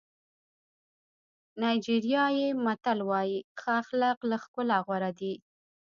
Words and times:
نایجیریایي 1.61 2.47
متل 2.65 2.99
وایي 3.09 3.37
ښه 3.59 3.71
اخلاق 3.81 4.17
له 4.29 4.37
ښکلا 4.43 4.77
غوره 4.85 5.11
دي. 5.19 5.33